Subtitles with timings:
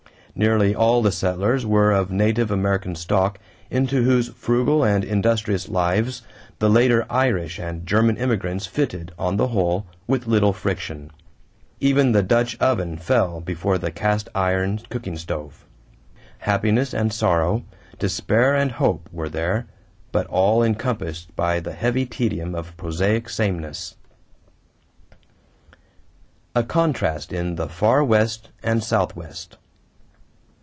[0.33, 3.37] Nearly all the settlers were of native American stock
[3.69, 6.21] into whose frugal and industrious lives
[6.59, 11.11] the later Irish and German immigrants fitted, on the whole, with little friction.
[11.81, 15.65] Even the Dutch oven fell before the cast iron cooking stove.
[16.39, 17.63] Happiness and sorrow,
[17.99, 19.67] despair and hope were there,
[20.13, 23.95] but all encompassed by the heavy tedium of prosaic sameness.
[26.55, 26.63] [Illustration: SANTA BARBARA MISSION] =A
[27.19, 29.57] Contrast in the Far West and Southwest.